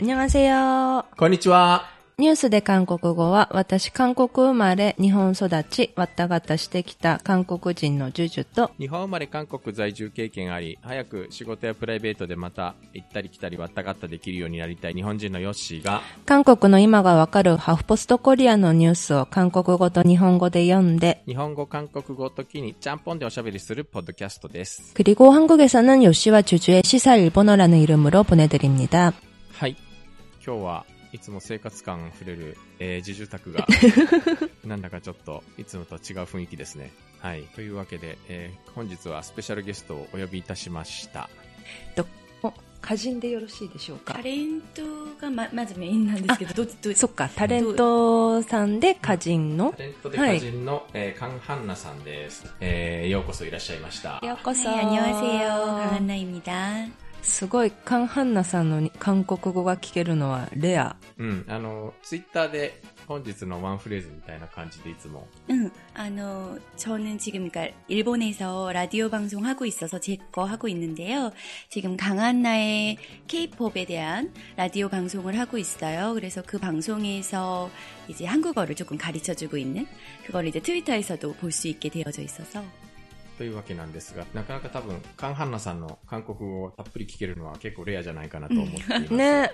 [0.00, 1.04] 안녕하세요.
[1.16, 1.90] こんにちは。
[2.18, 24.92] ニュースで韓国語は、私韓国生まれ、日本育ち、わったがたしてきた韓国人のジュジュと、日本生まれ韓国在住経験あり、早く仕事やプライベートでまた行ったり来たりわったがったできるようになりたい日本人のヨッシーが、韓国の今がわかるハーフポストコリアのニュースを韓国語と日本語で読んで、日本語、韓国語時にちゃんぽんでおしゃべりするポッドキャストです。
[24.94, 29.12] 그리고 한국에서는 요시와 주주의 시사 일본어라는 이름으로 보내드립니다.
[29.54, 29.76] はい。
[30.46, 33.66] 今日はいつも生活感あふれる、えー、自住宅が、
[34.64, 36.92] なんだかちょっといつもとは違う雰囲気ですね。
[37.20, 37.42] はい。
[37.54, 41.28] というわけで、えー本日はスペシャルゲストをお呼びいたしました。
[42.42, 42.52] お、
[42.82, 44.82] 歌人でよろしいでしょうかタレント
[45.20, 52.52] がままずメインなんですけど、どっちどっちそっか、タレントさんで歌人のタレントで歌人の、えーカンハンナさんです。
[52.60, 54.18] えーようこそいらっしゃいました。
[54.26, 54.68] ようこそ。
[54.70, 55.48] 네, 안녕하세요.
[55.48, 56.86] 강한나입니다.
[57.26, 60.96] すごい、カンハンナさんのに韓国語が聞けるのはレア。
[61.18, 71.30] うん、あの、ツイッターで本日のワンフレーズみたいな感じでいつも、 응, 아, 너, 저는 지금, 그니까, 일본에서 라디오 방송 하고 있어서 제 거 하고 있는데요.
[71.68, 72.96] 지금 강한나의
[73.28, 76.14] 케이팝에 대한 라디오 방송을 하고 있어요.
[76.14, 77.70] 그래서 그 방송에서
[78.08, 79.86] 이제 한국어를 조금 가르쳐 주고 있는,
[80.26, 82.64] 그걸 이제 트위터에서도 볼 수 있게 되어져 있어서.
[83.37, 89.13] というわけなんですが、なかなか多分、カンハンナさんの韓国語をたっぷり聞けるのは結構レアじゃないかなと思っています。
[89.13, 89.51] ね。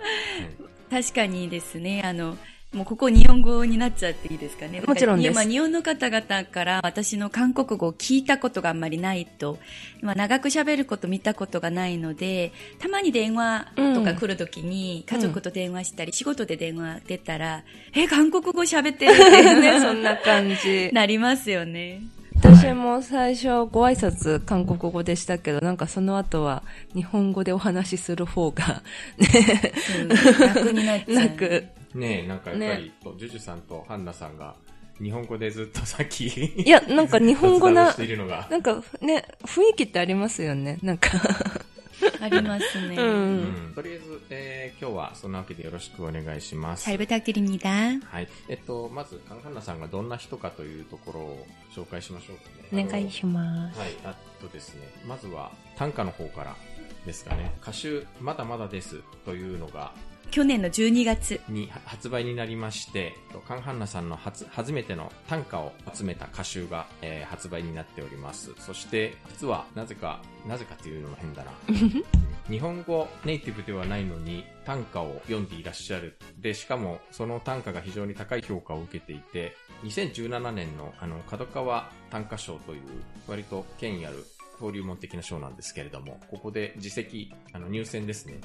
[0.90, 2.38] 確かにですね、あの、
[2.74, 4.82] もうここ日本語になっちゃっていいですかね。
[4.82, 9.60] もちろんですまあ日本の方々から私の韓国語を聞いたことがあんまりないと、
[10.02, 20.90] まあ長く喋ること見たことがないので、たまに電話とか来るときに家族と電話したり、仕事で電話出たら、え、韓国語喋ってるってね、 そんな感じ。
[20.94, 22.02] なりますよね。
[22.44, 26.64] 私も最初ご挨拶韓国語でしたけど、なんかその後は
[26.94, 28.84] 日本語でお話しする方が、
[29.18, 30.00] そ
[30.38, 31.30] う楽になっちゃう。
[31.30, 31.68] 楽。
[31.96, 34.56] ねえ、なんかやっぱり、ジュジュさんとハンナさんが、
[35.02, 37.96] 日本語でずっとさっき、いや、なんか日本語な
[38.50, 40.80] なんかね、雰囲気ってありますよね。
[40.84, 41.10] なんか、
[42.21, 42.97] ありますね。
[42.97, 43.01] う。
[43.01, 46.85] うんんとりあえず、えー今日はそんなわけでよろしくお願いします。
[46.85, 47.69] 잘 부탁드립니다.
[48.05, 48.29] はい。
[48.49, 52.85] えっと、まず、カンハンナさんがどんな人かというところを紹介しましょうかね。
[52.85, 53.79] お願いします。
[53.79, 56.57] はい、あとですね、まずは短歌の方から
[57.07, 57.53] ですかね。
[57.63, 59.93] 歌集、まだまだですというのが、
[60.34, 61.40] 去年の12月。
[61.48, 63.14] に発売になりまして、
[63.48, 68.52] カンハンナさんの初初めての短歌を集めた歌集が、えー発売になっております。
[68.58, 71.52] そして、実は、なぜか、なぜかというのも変だな。
[72.50, 76.18] 日本語ネイティブではないのに短歌を読んでいらっしゃる。
[76.40, 82.82] で、しかもその短歌が非常に高い評価を受けていて、2017年のあの、角川短歌賞という
[83.28, 88.42] 割と権威ある登竜門的な賞なんですけれども、ここで自責、あの、入選ですね。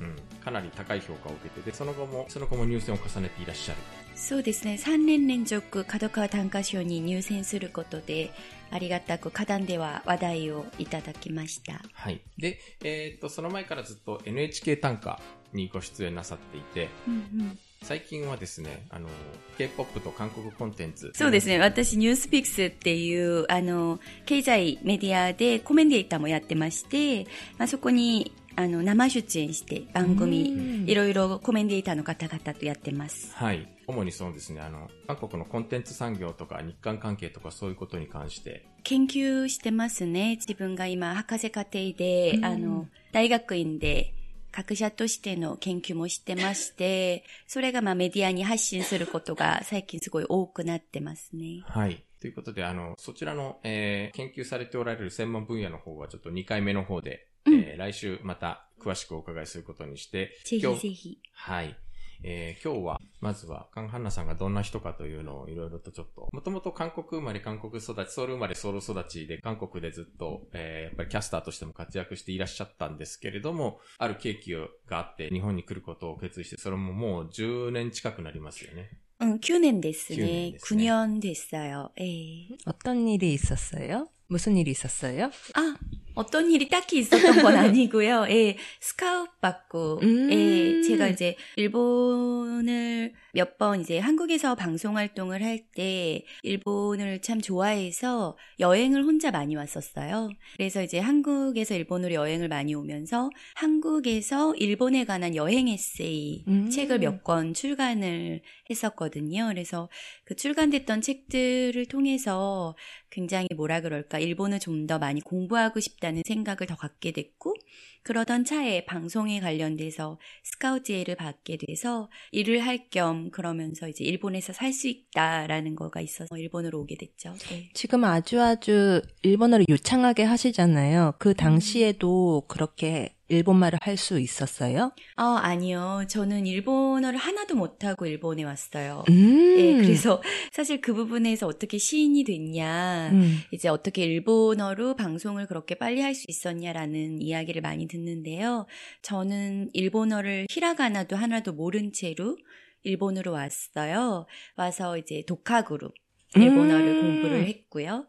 [0.00, 3.78] うん、かなり高い評価を受けて、で、その後も、その後も入選を重ねていらっしゃる。
[4.14, 4.74] そうですね。
[4.74, 8.32] 3年連続角川短歌賞に入選することで、
[8.70, 11.80] ありがたく花壇では話題をいただきました。
[11.92, 12.20] はい。
[12.36, 15.20] で、えーっと、その前からずっと NHK 短歌
[15.52, 19.08] にご出演なさっていて、うんうん最近はですね、あの、
[19.56, 21.12] K-POP と韓国コンテンツ。
[21.14, 21.58] そうですね。
[21.60, 27.24] 私、ニュースピックスっていう、あの、経済メディアでコメンテーターもやってまして、
[27.56, 33.32] まあ、そこに、あの、生出演して番うん組、いろいろコメンテーターの方々とやってます。
[33.32, 33.68] はい。
[33.86, 40.38] 主にそうですね、あの、韓国のコンテンツ産業とか日韓関係とかそういうことに関して、研究してますね。
[40.40, 44.12] 自分が今、博士課程で、うんあの、大学院で、
[44.50, 51.62] 学者としての研究もしてまして、それがまあメディアに発信することが最近すごい多くなってますね。
[51.66, 52.02] はい。
[52.20, 61.19] ということで、あの、そちらの、えー研究されておられる専門分野の方はちょっと2回目の方で、うんえー来週また詳しくお伺いすることにして、ぜ今日ひぜひ。
[61.33, 61.77] はい。
[62.25, 78.89] えー今日は、まずは、カンハンナさんがどんな人かというのをいろいろとちょっと、もともと韓国生まれ、韓国育ち、ソウル生まれ、ソウル育ちで、韓国でずっと、えーやっぱりキャスターとしても活躍していらっしゃったんですけれども、ある契機があって、日本に来ることを決意して、それももう10年近くなりますよね。
[79.19, 80.51] うん、9年です9年ね。
[80.51, 81.91] ですね9年でしたよ。
[81.95, 84.07] ええ 어떤 일이 있었어요?
[84.27, 85.25] 무슨 일이 있었어요?
[85.53, 85.75] 아,
[86.18, 88.26] 어떤 일이 딱히 있었던 건 아니고요.
[88.28, 90.32] 예, 스카웃 받고, 음.
[90.32, 98.36] 예, 제가 이제 일본을 몇 번 이제 한국에서 방송 활동을 할 때 일본을 참 좋아해서
[98.58, 100.30] 여행을 혼자 많이 왔었어요.
[100.56, 106.70] 그래서 이제 한국에서 일본으로 여행을 많이 오면서 한국에서 일본에 관한 여행 에세이 음.
[106.70, 109.48] 책을 몇 권 출간을 했었거든요.
[109.48, 109.88] 그래서
[110.24, 112.76] 그 출간됐던 책들을 통해서
[113.10, 117.54] 굉장히 뭐라 그럴까 일본을 좀 더 많이 공부하고 싶다 해야겠다는 생각을 더 갖게 됐고
[118.02, 124.88] 그러던 차에 방송에 관련돼서 스카우트제를 받게 돼서 일을 할 겸 그러면서 이제 일본에서 살 수
[124.88, 127.34] 있다라는 거가 있어서 일본으로 오게 됐죠.
[127.50, 127.68] 네.
[127.74, 131.14] 지금 아주 아주 일본어를 유창하게 하시잖아요.
[131.18, 134.92] 그 당시에도 그렇게 일본말을 할 수 있었어요?
[135.16, 136.04] 어, 아니요.
[136.08, 139.04] 저는 일본어를 하나도 못하고 일본에 왔어요.
[139.08, 139.56] 음.
[139.56, 140.22] 네, 그래서
[140.52, 143.40] 사실 그 부분에서 어떻게 시인이 됐냐, 음.
[143.50, 148.66] 이제 어떻게 일본어로 방송을 그렇게 빨리 할 수 있었냐라는 이야기를 많이 듣는데요.
[149.02, 152.36] 저는 일본어를 히라가나도 하나도 모른 채로
[152.82, 154.26] 일본으로 왔어요.
[154.56, 155.90] 와서 이제 독학으로
[156.34, 157.00] 일본어를 음.
[157.02, 158.06] 공부를 했고요.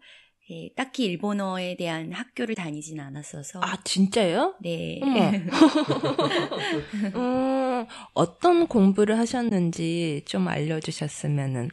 [0.52, 3.60] 예, 딱히 일본어에 대한 학교를 다니진 않았어서.
[3.62, 4.56] 아, 진짜요?
[4.62, 5.00] 네.
[7.16, 11.70] 음, 어떤 공부를 하셨는지 좀 알려주셨으면은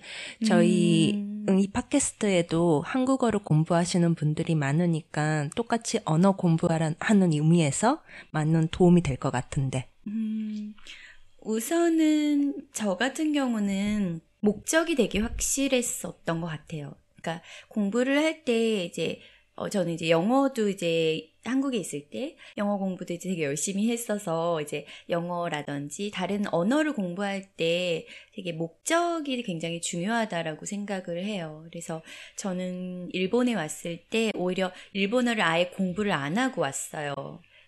[0.47, 1.47] 저희 음.
[1.49, 6.97] 음, 이 팟캐스트에도 한국어를 공부하시는 분들이 많으니까 똑같이 언어 공부하는
[7.33, 8.03] 의미에서
[8.33, 9.89] 많은 도움이 될 것 같은데.
[10.09, 10.75] 음,
[11.41, 16.93] 우선은 저 같은 경우는 목적이 되게 확실했었던 것 같아요.
[17.27, 19.21] 그러니까 공부를 할 때 이제
[19.57, 24.85] 어, 저는 이제 영어도 이제 한국에 있을 때 영어 공부도 이제 되게 열심히 했어서 이제
[25.09, 31.65] 영어라든지 다른 언어를 공부할 때 되게 목적이 굉장히 중요하다라고 생각을 해요.
[31.71, 32.03] 그래서
[32.37, 37.15] 저는 일본에 왔을 때 오히려 일본어를 아예 공부를 안 하고 왔어요.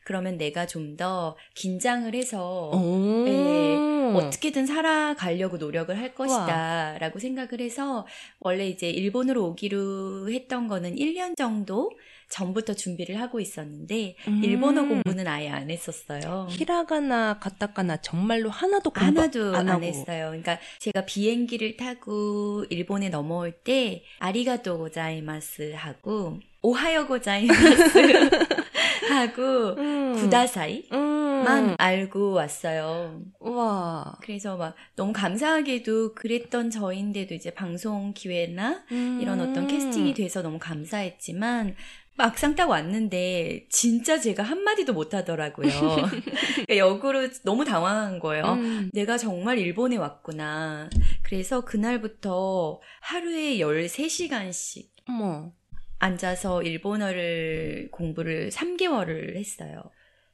[0.09, 3.25] 그러면 내가 좀 더 긴장을 해서 오.
[3.25, 3.77] 네,
[4.17, 8.07] 어떻게든 살아가려고 노력을 할 것이다 라고 생각을 해서
[8.41, 11.91] 원래 이제 일본으로 오기로 했던 거는 1년 정도
[12.31, 14.43] 전부터 준비를 하고 있었는데 음.
[14.45, 16.47] 일본어 공부는 아예 안 했었어요.
[16.51, 19.83] 히라가나 가타카나 정말로 하나도 공부 하나도 안, 안.
[19.83, 20.27] 했어요.
[20.29, 27.93] 그러니까 제가 비행기를 타고 일본에 넘어올 때 아리가또 고자이마스 하고 오하요 고자이마스
[29.09, 30.15] 하고 음.
[30.17, 31.75] 구다사이만 음.
[31.79, 33.21] 알고 왔어요.
[33.41, 34.17] 와.
[34.23, 39.67] 그래서 막 너무 감사하게도 그랬던 저인데도 이제 방송 기회나 이런 어떤 음.
[39.69, 41.77] 캐스팅이 돼서 너무 감사했지만
[42.19, 45.71] 막상 딱 왔는데 진짜 제가 한마디도 못 하더라고요.
[46.67, 48.45] 그러니까 역으로 너무 당황한 거예요.
[48.55, 48.91] 음.
[48.93, 50.91] 내가 정말 일본에 왔구나.
[51.23, 55.53] 그래서 그날부터 하루에 13시간씩 어머.
[55.99, 59.83] 앉아서 일본어를 공부를 3개월을 했어요.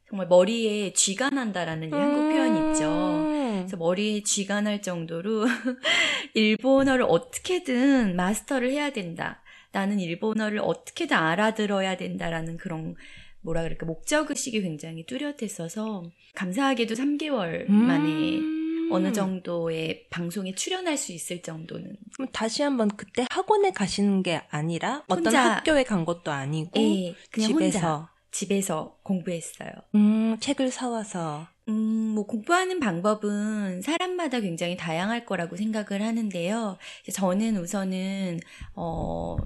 [0.08, 2.84] 정말 머리에 쥐가 난다라는 이 한국 표현 있죠.
[2.84, 3.56] 음.
[3.58, 5.44] 그래서 머리에 쥐가 날 정도로
[6.34, 9.42] 일본어를 어떻게든 마스터를 해야 된다.
[9.72, 12.94] 나는 일본어를 어떻게든 알아들어야 된다라는 그런
[13.40, 18.63] 뭐라 그럴까 목적 의식이 굉장히 뚜렷했어서 감사하게도 3개월 만에 음.
[18.94, 25.02] 어느 정도의 방송에 출연할 수 있을 정도는 그럼 다시 한번 그때 학원에 가시는 게 아니라
[25.08, 29.70] 어떤 혼자- 학교에 간 것도 아니고 예, 그냥 혼자 집에서 집에서 공부했어요.
[29.94, 31.72] 음, 책을 사와서 음,
[32.14, 36.76] 뭐 공부하는 방법은 사람마다 굉장히 다양할 거라고 생각을 하는데요.
[37.12, 38.40] 저는 우선은
[38.74, 39.36] 어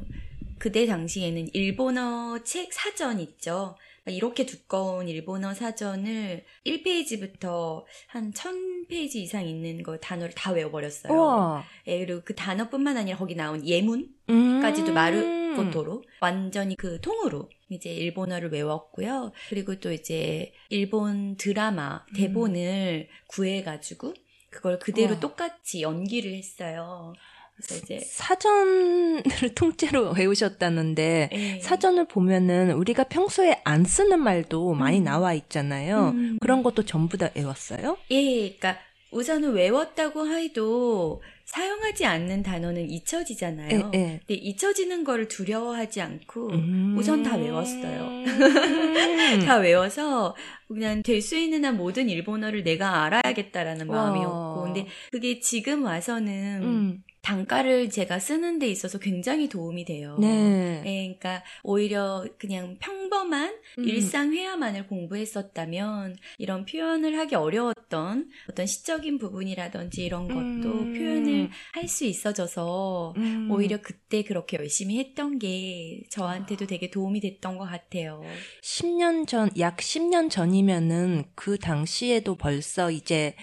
[0.58, 3.76] 그때 당시에는 일본어 책 사전 있죠.
[4.08, 11.12] 이렇게 두꺼운 일본어 사전을 1페이지부터 한 1000페이지 이상 있는 거 단어를 다 외워버렸어요.
[11.12, 11.64] 우와.
[11.86, 14.60] 예, 그리고 그 단어뿐만 아니라 거기 나온 예문 음.
[14.60, 19.32] 까지도 마르고토로 완전히 그 통으로 이제 일본어를 외웠고요.
[19.48, 24.14] 그리고 또 이제 일본 드라마 대본을 구해가지고
[24.50, 25.20] 그걸 그대로 우와.
[25.20, 27.12] 똑같이 연기를 했어요.
[27.58, 29.22] 그래서 이제 사전을
[29.54, 31.60] 통째로 외우셨다는데 예.
[31.60, 35.04] 사전을 보면은 우리가 평소에 안 쓰는 말도 많이 음.
[35.04, 36.10] 나와 있잖아요.
[36.14, 36.38] 음.
[36.40, 37.96] 그런 것도 전부 다 외웠어요?
[38.10, 38.22] 예,
[38.58, 38.78] 그러니까
[39.10, 43.90] 우선은 외웠다고 해도 사용하지 않는 단어는 잊혀지잖아요.
[43.94, 44.20] 예, 예.
[44.26, 46.94] 근데 잊혀지는 거를 두려워하지 않고 음.
[46.98, 48.02] 우선 다 외웠어요.
[48.06, 48.24] 음.
[49.46, 50.36] 다 외워서
[50.68, 54.04] 그냥 될 수 있는 한 모든 일본어를 내가 알아야겠다라는 와.
[54.10, 57.02] 마음이었고 근데 그게 지금 와서는 음.
[57.20, 60.16] 단가를 제가 쓰는 데 있어서 굉장히 도움이 돼요.
[60.20, 60.82] 네.
[60.86, 63.84] 예, 그러니까 오히려 그냥 평범한 음.
[63.84, 70.94] 일상 회화만을 공부했었다면 이런 표현을 하기 어려웠던 어떤 시적인 부분이라든지 이런 것도 음.
[70.94, 73.48] 표현을 할 수 있어져서 음.
[73.50, 78.22] 오히려 그때 그렇게 열심히 했던 게 저한테도 되게 도움이 됐던 것 같아요.
[78.62, 83.34] 10년 전, 약 10년 전이면은 그 당시에도 벌써 이제,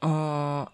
[0.00, 0.66] 어,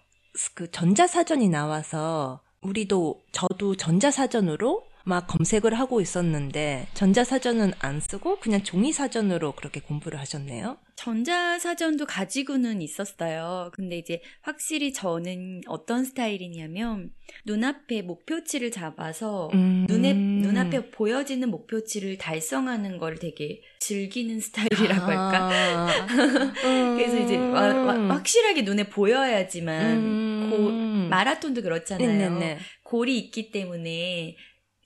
[0.53, 9.51] 그 전자사전이 나와서 우리도, 저도 전자사전으로 막 검색을 하고 있었는데, 전자사전은 안 쓰고 그냥 종이사전으로
[9.53, 10.77] 그렇게 공부를 하셨네요.
[10.95, 13.71] 전자사전도 가지고는 있었어요.
[13.73, 17.09] 근데 이제 확실히 저는 어떤 스타일이냐면
[17.45, 19.85] 눈앞에 목표치를 잡아서 음.
[19.89, 25.49] 눈에 눈앞에 보여지는 목표치를 달성하는 걸 되게 즐기는 스타일이라고 할까?
[25.51, 25.87] 아.
[26.95, 30.49] 그래서 이제 와- 와- 확실하게 눈에 보여야지만 음.
[30.51, 32.07] 고, 마라톤도 그렇잖아요.
[32.07, 32.59] 네네네.
[32.83, 34.35] 골이 있기 때문에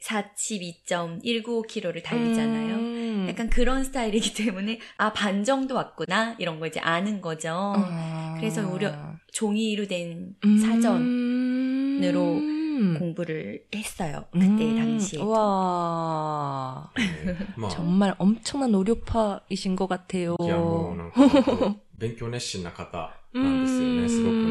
[0.02, 2.74] 42.195km를 달리잖아요.
[2.74, 3.26] 음.
[3.28, 7.74] 약간 그런 스타일이기 때문에 아 반 정도 왔구나 이런 거 이제 아는 거죠.
[7.76, 8.34] 아.
[8.38, 8.92] 그래서 우려-
[9.32, 10.58] 종이로 된 음.
[10.58, 12.96] 사전으로 음.
[12.98, 14.24] 공부를 했어요.
[14.32, 14.76] 그때 음.
[14.76, 15.22] 당시에.
[15.22, 16.90] 와
[17.56, 20.34] まあ、 정말 엄청난 노력파이신 것 같아요.
[20.40, 24.42] いや、もうなんか本当、勉強熱心な方なんですよね、すごくね。
[24.42, 24.45] 음.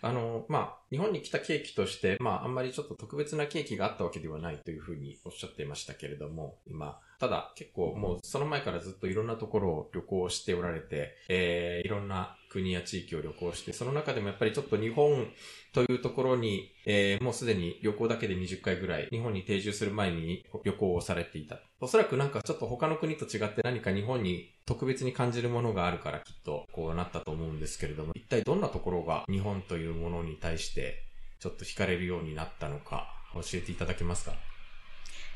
[0.00, 15.27] あの、まあ、日本に来たケーキとして、まあ、あんまりちょっと特別なケーキがあったわけではないというふうにおっしゃっていましたけれども、今、ただ結構もうその前からずっといろんなところを旅行しておられて、えー、いろんな国や地域を旅行して、その中でもやっぱりちょっと日本
[15.73, 21.59] というところに、えー、もうすでに旅行だけで20回ぐらい、日本に定住する前に旅行をされていた。
[21.79, 31.03] おそらくなんかちょっと他の国と違って何か日本に特別に感じるものがあるからきっとこうなったと思うんですけれども、一体どんなところが日本というものに対して
[31.39, 34.33] ちょっと惹かれるようになったのか教えていただけますか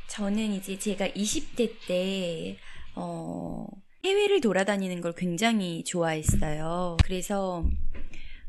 [0.08, 2.58] 저는 이제 제가 20대 때,
[2.96, 3.68] 어,
[4.05, 6.97] 해외를 돌아다니는 걸 굉장히 좋아했어요.
[7.05, 7.65] 그래서,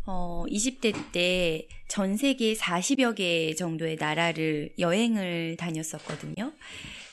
[0.05, 6.51] 어, 20대 때 전 세계 40여 개 정도의 나라를 여행을 다녔었거든요.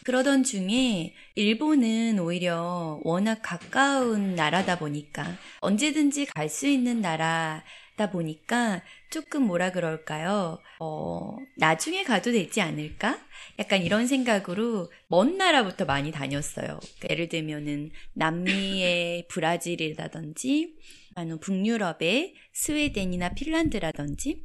[0.05, 7.63] 그러던 중에 일본은 오히려 워낙 가까운 나라다 보니까 언제든지 갈 수 있는 나라
[8.01, 10.59] 다 보니까 조금 뭐라 그럴까요?
[10.79, 13.21] 어, 나중에 가도 되지 않을까?
[13.59, 16.81] 약간 이런 생각으로 먼 나라부터 많이 다녔어요.
[16.81, 20.77] 그러니까 예를 들면은 남미의 브라질이라든지
[21.15, 24.45] 아니면 북유럽의 스웨덴이나 핀란드라든지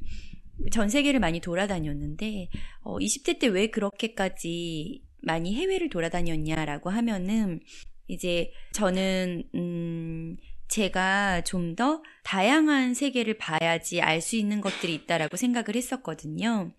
[0.73, 2.49] 전 세계를 많이 돌아다녔는데
[2.81, 7.61] 어, 20대 때 왜 그렇게까지 많이 해외를 돌아다녔냐라고 하면은
[8.09, 10.35] 이제 저는 음
[10.67, 16.71] 제가 좀 더 다양한 세계를 봐야지 알 수 있는 것들이 있다라고 생각을 했었거든요.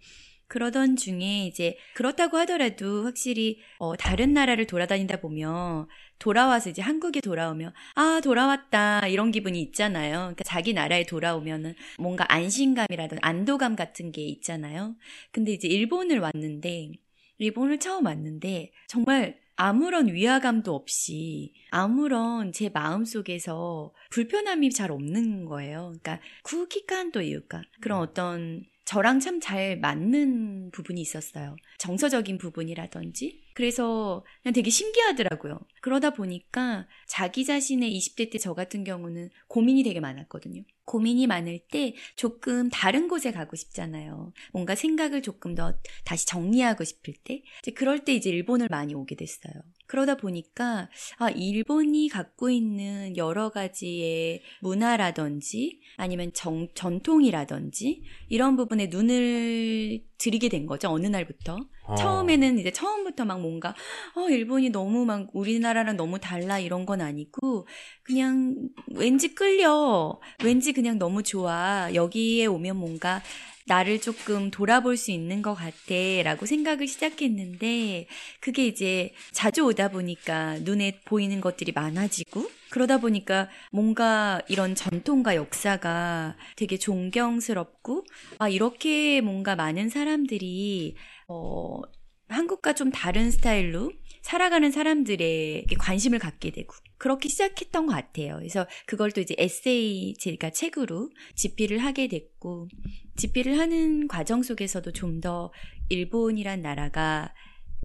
[0.49, 5.89] 그러던 중에 이제 그렇다고 하더라도 확실히 어, 다른 나라를 돌아다니다 보면
[6.19, 10.19] 돌아와서 이제 한국에 돌아오면 아 돌아왔다 이런 기분이 있잖아요.
[10.19, 14.95] 그러니까 자기 나라에 돌아오면은 뭔가 안심감이라든 안도감 같은 게 있잖아요.
[15.33, 16.93] 근데 이제 일본을 왔는데
[17.39, 25.95] 일본을 처음 왔는데 정말 아무런 위화감도 없이 아무런 제 마음속에서 불편함이 잘 없는 거예요.
[26.03, 31.57] 그러니까 쿠키칸도 이유가 그런 어떤 저랑 참 잘 맞는 부분이 있었어요.
[31.79, 33.43] 정서적인 부분이라든지.
[33.55, 35.59] 그래서 그냥 되게 신기하더라고요.
[35.81, 40.63] 그러다 보니까 자기 자신의 20대 때 저 같은 경우는 고민이 되게 많았거든요.
[40.87, 44.33] 고민이 많을 때 조금 다른 곳에 가고 싶잖아요.
[44.53, 47.43] 뭔가 생각을 조금 더 다시 정리하고 싶을 때.
[47.63, 49.53] 이제 그럴 때 이제 일본을 많이 오게 됐어요.
[49.87, 50.89] 그러다 보니까,
[51.19, 60.67] 아, 일본이 갖고 있는 여러 가지의 문화라든지 아니면 정, 전통이라든지 이런 부분에 눈을 들이게 된
[60.67, 60.89] 거죠.
[60.91, 61.59] 어느 날부터.
[61.97, 63.73] 처음에는 이제 처음부터 막 뭔가
[64.17, 67.69] 어 일본이 너무 막 우리나라랑 너무 달라 이런 건 아니고
[68.03, 68.57] 그냥
[68.93, 73.23] 왠지 끌려 왠지 그냥 너무 좋아 여기에 오면 뭔가
[73.67, 78.07] 나를 조금 돌아볼 수 있는 것 같아 라고 생각을 시작했는데
[78.41, 86.37] 그게 이제 자주 오다 보니까 눈에 보이는 것들이 많아지고 그러다 보니까 뭔가 이런 전통과 역사가
[86.57, 88.05] 되게 존경스럽고
[88.39, 90.97] 아 이렇게 뭔가 많은 사람들이
[91.29, 91.81] 어,
[92.29, 93.93] 한국과 좀 다른 스타일로
[94.27, 98.39] 살아가는 사람들에게 관심을 갖게 되고 그렇게 시작했던 것 같아요.
[98.39, 102.69] 그래서 그걸 또 이제 에세이 제가 책으로 집필을 하게 됐고
[103.17, 105.53] 집필을 하는 과정 속에서도 좀 더
[105.89, 107.33] 일본이란 나라가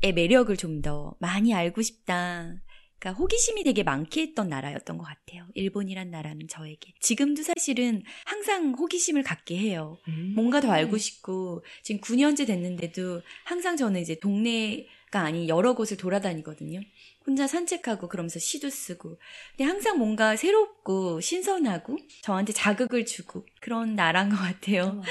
[0.02, 2.56] 의 매력을 좀 더 많이 알고 싶다.
[2.98, 5.46] 그러니까 호기심이 되게 많게 했던 나라였던 것 같아요.
[5.54, 6.94] 일본이란 나라는 저에게.
[7.02, 10.00] 지금도 사실은 항상 호기심을 갖게 해요.
[10.36, 15.97] 뭔가 더 알고 싶고 지금 9년째 됐는데도 항상 저는 이제 동네 가 아닌 여러 곳을
[15.97, 16.81] 돌아다니거든요.
[17.27, 19.19] 혼자 산책하고 그러면서 시도 쓰고.
[19.57, 25.03] 근데 항상 뭔가 새롭고 신선하고 저한테 자극을 주고 그런 나라인 것 같아요.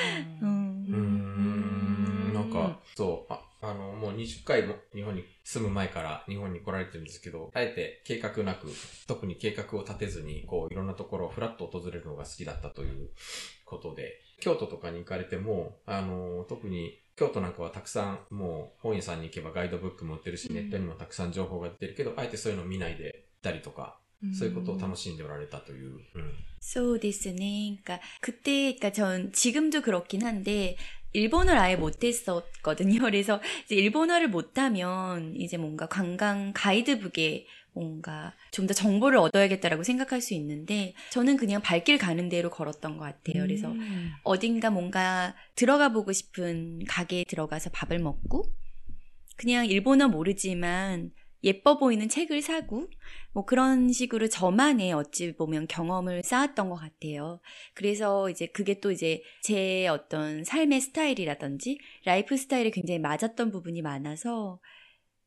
[0.42, 0.86] 음.
[0.88, 8.68] うーん、なんか、そう、ああの、もう20回も日本に住む前から日本に来られてるんですけど、あえて計画なく、
[9.08, 13.10] 特に計画を立てずに、こう、いろんなところをフラッと訪れるのが好きだったという
[13.65, 23.98] ことで、京都とかに行かれても、あの、特に 京都なんかはたくさん、もう本屋さんに行けばガイドブックも売ってるし、うんネットにもたくさん情報が出てるけど、あえてそういうのを見ないで行ったりとか、
[24.34, 25.92] そういうことを楽しんでおられたという。
[26.15, 26.34] うん。
[26.62, 27.80] Soですね.
[27.84, 30.77] 그러니까 그때 그러니까 전 지금도 그렇긴 한데
[31.13, 33.01] 일본어를 아예 못했었거든요.
[33.01, 40.33] 그래서 이제 일본어를 못하면 이제 뭔가 관광 가이드북에 뭔가 좀 더 정보를 얻어야겠다라고 생각할 수
[40.35, 43.43] 있는데 저는 그냥 발길 가는 대로 걸었던 것 같아요.
[43.43, 44.12] 그래서 음.
[44.23, 48.45] 어딘가 뭔가 들어가 보고 싶은 가게에 들어가서 밥을 먹고
[49.37, 51.11] 그냥 일본어 모르지만
[51.43, 52.87] 예뻐 보이는 책을 사고
[53.33, 57.41] 뭐 그런 식으로 저만의 어찌 보면 경험을 쌓았던 것 같아요.
[57.75, 64.61] 그래서 이제 그게 또 이제 제 어떤 삶의 스타일이라든지 라이프 스타일에 굉장히 맞았던 부분이 많아서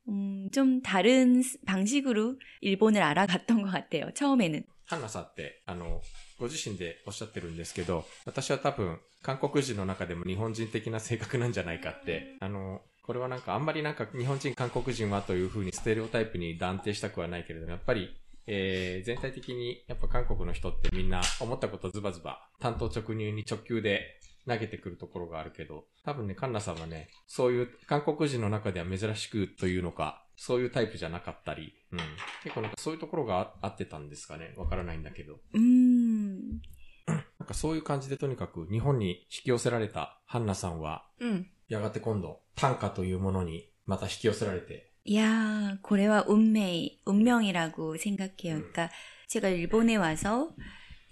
[0.08, 4.10] 음, 좀 다른 스- 방식으로 일본을 알아갔던 것 같아요.
[4.14, 4.64] 처음에는.
[4.86, 6.00] ハンナさんって、あの、
[6.38, 18.08] ご自身でおっしゃってるんですけど、私は多分、韓国人の中でも日本人的な性格なんじゃないかって、あの、これはなんかあんまりなんか日本人、韓国人はというふうにステレオタイプに断定したくはないけれども、やっぱり、
[18.46, 31.98] えー、全体的にやっぱ韓国の人ってみんな思ったことズバズバ、担当直入に直球で 投げてくるところがあるけど、多分ね、カンナさんはね、そういう韓国人の中では珍しくというのか、そういうタイプじゃなかったり、うん。
[32.44, 34.54] 結構なんかそういうところがあ合ってたんですかね。
[34.56, 35.40] わからないんだけど。
[35.54, 36.60] 음,
[37.06, 41.46] なんかそういう感じでとにかく日本に引き寄せられたハンナさんは、 음.
[41.68, 48.58] やがて今度短歌というものにまた引き寄せられて、 야, 고래와 운명, 운명이라고 생각해요.
[48.58, 48.90] 그러니까
[49.26, 50.54] 제가 일본에 와서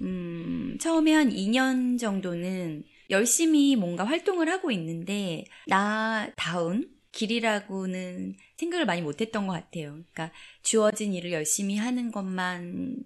[0.03, 9.48] 음, 처음에 한 2년 정도는 열심히 뭔가 활동을 하고 있는데 나다운 길이라고는 생각을 많이 못했던
[9.48, 9.92] 것 같아요.
[9.92, 10.32] 그러니까
[10.64, 13.04] 주어진 일을 열심히 하는 것만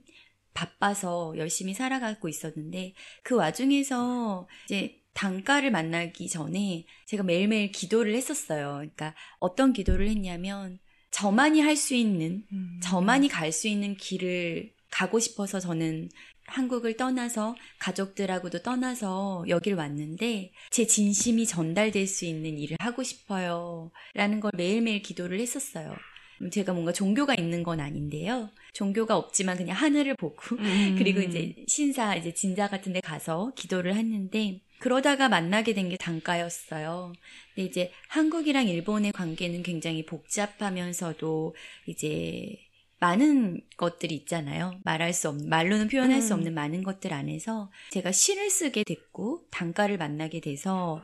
[0.53, 2.93] 바빠서 열심히 살아가고 있었는데
[3.23, 8.75] 그 와중에서 이제 단가를 만나기 전에 제가 매일매일 기도를 했었어요.
[8.75, 10.79] 그러니까 어떤 기도를 했냐면
[11.11, 12.79] 저만이 할 수 있는 음.
[12.83, 16.09] 저만이 갈 수 있는 길을 가고 싶어서 저는
[16.47, 23.91] 한국을 떠나서 가족들하고도 떠나서 여길 왔는데 제 진심이 전달될 수 있는 일을 하고 싶어요.
[24.13, 25.95] 라는 걸 매일매일 기도를 했었어요.
[26.41, 28.49] 음, 제가 뭔가 종교가 있는 건 아닌데요.
[28.73, 30.95] 종교가 없지만 그냥 하늘을 보고 음.
[30.99, 37.13] 그리고 이제 신사 이제 진자 같은 데 가서 기도를 했는데 그러다가 만나게 된 게 단가였어요.
[37.55, 41.55] 근데 이제 한국이랑 일본의 관계는 굉장히 복잡하면서도
[41.87, 42.57] 이제
[42.99, 44.79] 많은 것들이 있잖아요.
[44.83, 46.39] 말할 수 없는, 말로는 표현할 수 음.
[46.39, 51.03] 없는 많은 것들 안에서 제가 시를 쓰게 됐고, 단가를 만나게 돼서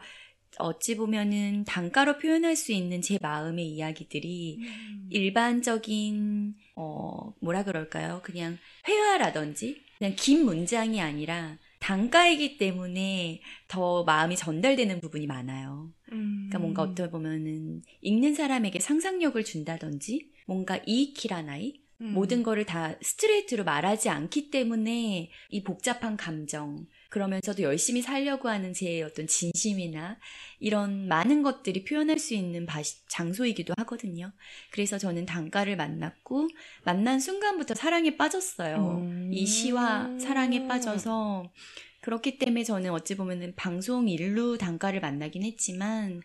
[0.58, 5.08] 어찌 보면은 단가로 표현할 수 있는 제 마음의 이야기들이 음.
[5.10, 8.22] 일반적인 어 뭐라 그럴까요?
[8.24, 15.92] 그냥 회화라든지 그냥 긴 문장이 아니라 단가이기 때문에 더 마음이 전달되는 부분이 많아요.
[16.12, 16.48] 음.
[16.50, 22.14] 그러니까 뭔가 어떻게 보면은 읽는 사람에게 상상력을 준다든지 뭔가 이익이라나이 음.
[22.14, 29.02] 모든 거를 다 스트레이트로 말하지 않기 때문에 이 복잡한 감정 그러면서도 열심히 살려고 하는 제
[29.02, 30.18] 어떤 진심이나
[30.60, 34.34] 이런 많은 것들이 표현할 수 있는 바시- 장소이기도 하거든요.
[34.72, 36.50] 그래서 저는 단가를 만났고
[36.84, 38.98] 만난 순간부터 사랑에 빠졌어요.
[39.02, 39.32] 음.
[39.34, 41.54] 이 시와 사랑에 빠져서
[42.02, 46.22] 그렇기 때문에 저는 어찌 보면은 방송 일루 단가를 만나긴 했지만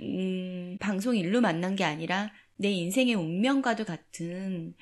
[0.00, 4.74] 음, 방송 일루 만난 게 아니라 내 인생의 운명과도 같은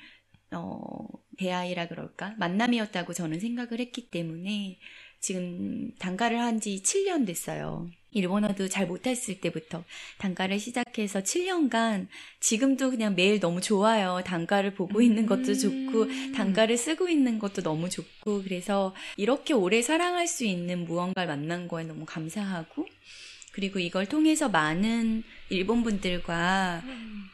[0.51, 1.07] 어,
[1.37, 4.77] 대화이라 그럴까 만남이었다고 저는 생각을 했기 때문에
[5.19, 7.89] 지금 단가를 한 지 7년 됐어요.
[8.11, 9.83] 일본어도 잘 못했을 때부터
[10.19, 12.07] 단가를 시작해서 7년간
[12.41, 14.21] 지금도 그냥 매일 너무 좋아요.
[14.23, 16.31] 단가를 보고 있는 것도 좋고 음.
[16.33, 21.85] 단가를 쓰고 있는 것도 너무 좋고 그래서 이렇게 오래 사랑할 수 있는 무언가를 만난 거에
[21.85, 22.85] 너무 감사하고
[23.53, 26.83] 그리고 이걸 통해서 많은 일본 분들과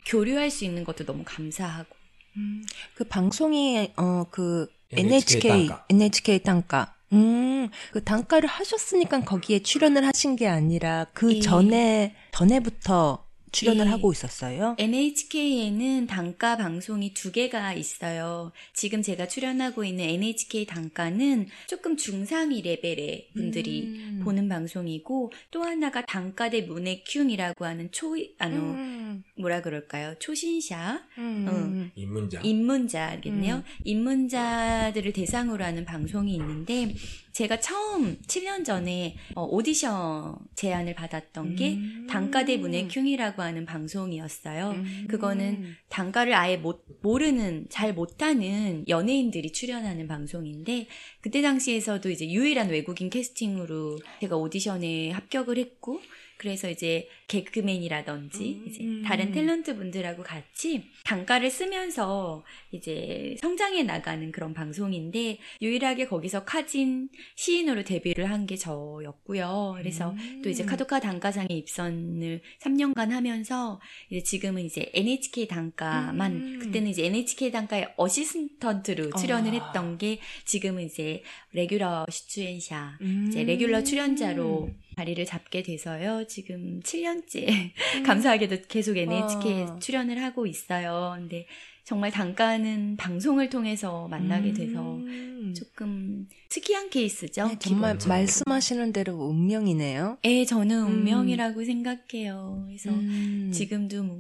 [0.06, 1.96] 교류할 수 있는 것도 너무 감사하고
[2.38, 5.86] 음, 그 방송이 어 그 NHK NHK 단가.
[5.90, 6.96] NHK 단가.
[7.12, 11.40] 음, 그 단가를 하셨으니까 거기에 출연을 하신 게 아니라 그 예.
[11.40, 13.90] 전에 전에부터 출연을 예.
[13.90, 14.76] 하고 있었어요.
[14.78, 18.52] NHK에는 단가 방송이 두 개가 있어요.
[18.74, 24.22] 지금 제가 출연하고 있는 NHK 단가는 조금 중상위 레벨의 분들이 음.
[24.24, 29.24] 보는 방송이고 또 하나가 단가대 문의 큐이라고 하는 초 아노 음.
[29.40, 30.16] 뭐라 그럴까요?
[30.20, 31.46] 초신샤, 음.
[31.48, 33.56] 어, 입문자, 입문자겠네요.
[33.56, 33.64] 음.
[33.86, 36.94] 입문자들을 대상으로 하는 방송이 있는데
[37.32, 42.08] 제가 처음 7년 전에 어, 오디션 제안을 받았던 게 음.
[42.10, 44.72] 단가대 문해킹이라고 하는 방송이었어요.
[44.72, 45.08] 음.
[45.10, 50.88] 그거는 단가를 아예 못, 모르는 잘 못하는 연예인들이 출연하는 방송인데
[51.22, 56.02] 그때 당시에서도 이제 유일한 외국인 캐스팅으로 제가 오디션에 합격을 했고
[56.40, 58.66] 그래서 이제 개그맨이라든지 음.
[58.68, 67.10] 이제 다른 탤런트 분들하고 같이 단가를 쓰면서 이제 성장해 나가는 그런 방송인데 유일하게 거기서 카진
[67.36, 69.76] 시인으로 데뷔를 한 게 저였고요.
[69.78, 70.42] 그래서 음.
[70.44, 76.60] 또 이제 카도카 단가상에 입선을 3년간 하면서 이제 지금은 이제 NHK 단가만 음.
[76.60, 79.66] 그때는 이제 NHK 단가의 어시스턴트로 출연을 아.
[79.66, 81.22] 했던 게 지금은 이제
[81.52, 83.26] 레귤러 슈추엔샤 음.
[83.28, 84.70] 이제 레귤러 출연자로
[85.00, 86.26] 자리를 잡게 돼서요.
[86.28, 87.72] 지금 7년째 음.
[88.04, 89.80] 감사하게도 계속 NHK에 와.
[89.80, 91.16] 출연을 하고 있어요.
[91.18, 91.48] 근데
[91.86, 95.54] 정말 단가는 방송을 통해서 만나게 돼서 음.
[95.58, 97.48] 조금 특이한 케이스죠.
[97.48, 98.10] 네, 정말 기본적으로.
[98.10, 100.18] 말씀하시는 대로 운명이네요.
[100.26, 100.88] 예, 저는 음.
[100.88, 102.66] 운명이라고 생각해요.
[102.68, 103.52] 그래서 음.
[103.54, 104.20] 지금도 뭐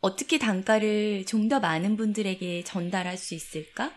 [0.00, 3.92] 어떻게 단가를 좀 더 많은 분들에게 전달할 수 있을까?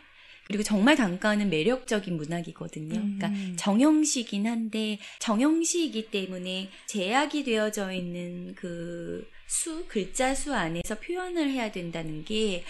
[0.49, 2.89] 그리고 정말 단가는 매력적인 문학이거든요.
[2.89, 3.53] 그러니까 음.
[3.55, 12.25] 정형시긴 한데 정형시이기 때문에 제약이 되어져 있는 그 수, 글자 수 안에서 표현을 해야 된다는
[12.25, 12.63] 게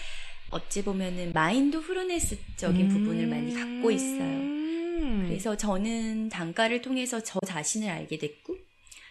[0.50, 4.20] 어찌 보면은 마인드 후르네스적인 부분을 많이 갖고 있어요.
[4.20, 5.24] 음.
[5.26, 8.58] 그래서 저는 단가를 통해서 저 자신을 알게 됐고,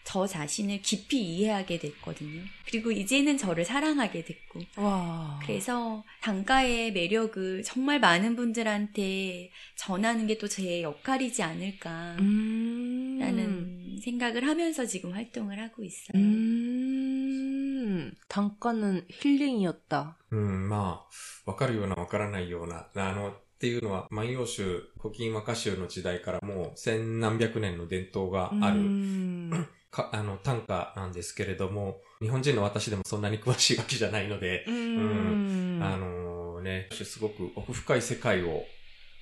[0.08, 2.42] 저 자신을 깊이 이해하게 됐거든요.
[2.66, 5.40] 그리고 이제는 저를 사랑하게 됐고, 와.
[5.42, 12.16] 그래서 단가의 매력을 정말 많은 분들한테 전하는 게 또 제 역할이지 않을까.
[12.20, 13.18] 음.
[13.20, 16.12] 라는 생각을 하면서 지금 활동을 하고 있어요.
[16.16, 18.12] 음.
[18.28, 21.04] 단가는 힐링이었다.うん、ま
[21.46, 38.65] あ、わかるようなわからないような、あの、っていうのは、万葉集、古今和歌集の時代からもう千何百年の伝統がある、うん か、あの、短歌なんですけれども、日本人の私でもそんなに詳しいわけじゃないので、うん,うん、あのー、ね、すごく奥深い世界を、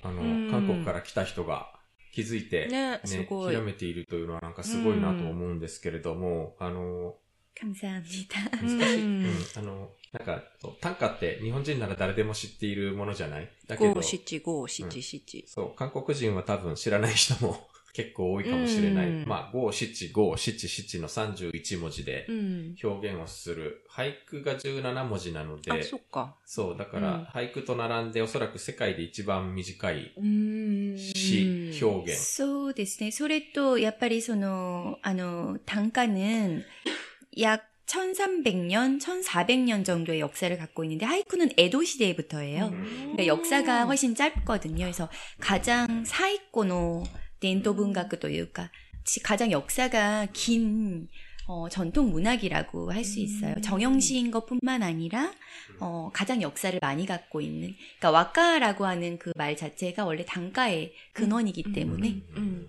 [0.02, 1.72] あの、韓国から来た人が
[2.12, 3.56] 気づいてね、ね、すごい。
[3.60, 7.88] めているというのはなんかすごいなと思うんですけれども、あのー、感謝
[8.28, 8.56] た。
[8.56, 9.02] 難しい。
[9.02, 9.26] うん、
[9.56, 10.42] あの、なんか、
[10.80, 13.50] 短歌って日本人なら誰でも知っているものじゃない？
[13.66, 13.94] だけど。
[13.94, 15.44] 五七五七七。
[15.46, 19.07] そう、韓国人は多分知らない人も結構多いかもしれない。
[19.07, 22.75] うんまあ、五七五七七の31文字でうん。
[22.83, 23.85] 表現をする。
[23.87, 26.35] 俳句が17文字なので、あ、そっか。
[26.43, 30.97] そう、だかうんら俳句と並んでおそらく世界で一番短いうん。
[30.97, 32.19] 詩、表現。
[32.19, 33.11] そうですね。
[33.11, 36.63] それと、やっぱりその、あの、단가는
[37.41, 42.71] 약 1300년, 1400년 정도의 역사를 갖고 있는데, 하이쿠는 에도 시대부터예요.
[42.71, 44.85] 그러니까 역사가 훨씬 짧거든요.
[44.85, 47.03] 그래서 가장 사이코노
[47.39, 48.69] 덴도 문学というか
[49.23, 51.07] 가장 역사가 긴
[51.45, 53.53] 어, 전통 문학이라고 할 수 있어요.
[53.57, 53.61] 음.
[53.61, 55.33] 정형시인 것뿐만 아니라
[55.79, 61.73] 어, 가장 역사를 많이 갖고 있는 그러니까 와카라고 하는 그 말 자체가 원래 단가의 근원이기
[61.73, 62.67] 때문에 うん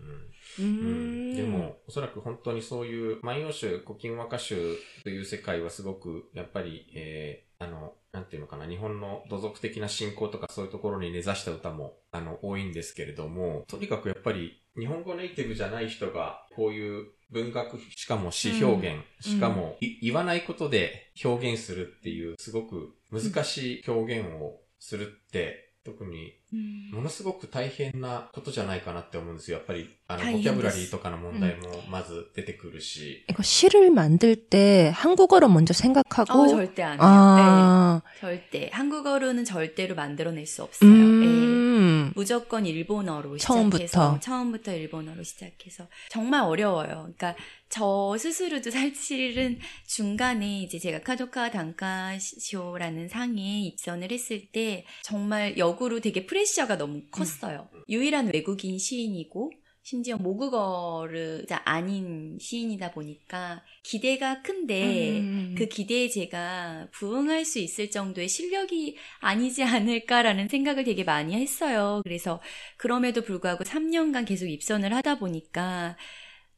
[0.60, 1.36] ううんん。
[1.36, 26.91] でも、おそらく本当にそういう、万葉集、古今和歌集という世界はすごく、やっぱり、えー、あの、なんていうのかな、日本の土俗的な信仰とかそういうところに根ざした歌も、あの、多いんですけれども、とにかくやっぱり、日本語ネイティブじゃない人が、こういう文学、しかも詩表現、うんしかも、い言わないことで表現するっていう、すごく難しい表現をするって、特に 음.
[26.95, 29.59] ものすごく大変なことじゃないかなって思うんですよ。
[29.59, 33.25] やっぱり、あの、大変ですボキャブラリーとかの問題もまず出てくるし。
[33.29, 36.33] 이거 시를 만들 때 한국어로 먼저 생각하고.
[36.33, 36.99] 어, 절대 안 해요.
[37.03, 38.03] 아.
[38.15, 38.71] 네, 절대.
[38.73, 40.91] 한국어로는 절대로 만들어낼 수 없어요.
[40.91, 41.68] 네.
[41.80, 42.12] 음.
[42.16, 43.88] 무조건 일본어로 처음부터.
[43.88, 46.88] 시작해서 처음부터 일본어로 시작해서 정말 어려워요.
[46.88, 47.36] 그러니까
[47.70, 56.26] 저 스스로도 사실은 중간에 이제 제가 카도카 단가쇼라는 상에 입선을 했을 때 정말 역으로 되게
[56.26, 57.70] 프레셔가 너무 컸어요.
[57.88, 65.56] 유일한 외국인 시인이고 심지어 모국어를 아닌 시인이다 보니까 기대가 큰데 음.
[65.58, 72.02] 그 기대에 제가 부응할 수 있을 정도의 실력이 아니지 않을까라는 생각을 되게 많이 했어요.
[72.04, 72.42] 그래서
[72.78, 75.98] 그럼에도 불구하고 3년간 계속 입선을 하다 보니까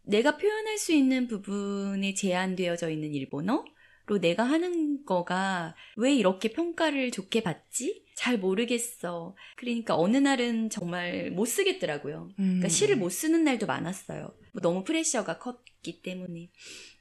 [0.03, 3.63] 내가 표현할 수 있는 부분에 제한되어져 있는 일본어
[4.07, 8.03] 로 내가 하는 거가 왜 이렇게 평가를 좋게 받지?
[8.15, 9.35] 잘 모르겠어.
[9.57, 12.29] 그러니까 어느 날은 정말 못 쓰겠더라고요.
[12.35, 12.69] 그러니까 음.
[12.69, 14.33] 시를 못 쓰는 날도 많았어요.
[14.53, 16.49] 뭐 너무 프레셔가 컸기 때문에.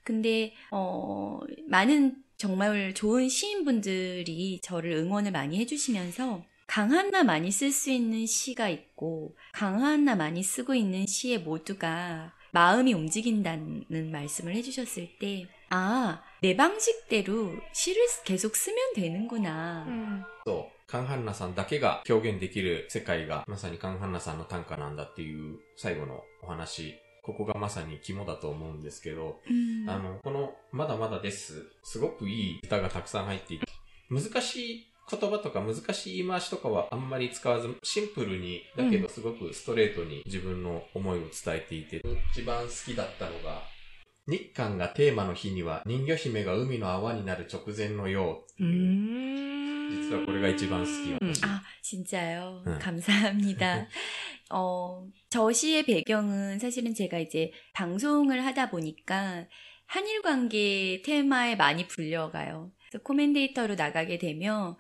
[0.03, 8.27] 근데 어 많은 정말 좋은 시인분들이 저를 응원을 많이 해주시면서 강한나 많이 쓸 수 있는
[8.27, 16.56] 시가 있고 강한나 많이 쓰고 있는 시에 모두가 마음이 움직인다는 말씀을 해주셨을 때 아, 내
[16.56, 19.86] 방식대로 시를 계속 쓰면 되는구나.
[19.88, 20.24] 음.
[20.46, 29.89] そう、カンハンナさんだけが表現できる世界が、まさにカンハンナさんの短歌なんだっていう最後のお話 ここがまさに肝だと思うんですけど、 음.
[29.89, 31.65] あの、この、まだまだです。
[31.82, 33.65] すごくいい歌がたくさん入っていて、
[34.12, 43.63] 難しい言葉とか難しい言い回しとかはあんまり使わず、シンプルに、だけどすごくストレートに自分の思いを伝えていて、一番好きだったのが、
[44.30, 49.56] 日韓がテーマの日には人魚姫が海の泡になる直前のようっていう。
[49.89, 52.63] 実はこれが一番好き私 아, 진짜요?
[52.65, 52.80] 네.
[52.80, 53.88] 감사합니다.
[54.50, 59.46] 어, 저 시의 배경은 사실은 제가 이제 방송을 하다 보니까
[59.86, 62.72] 한일 관계 테마에 많이 불려가요.
[62.89, 64.76] 그래서 코멘데이터로 나가게 되면